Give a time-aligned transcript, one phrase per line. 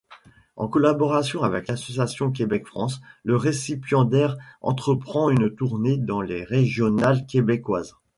[0.55, 7.93] En collaboration avec l’Association Québec-France, le récipiendaire entreprend une tournée dans les régionales québécoises.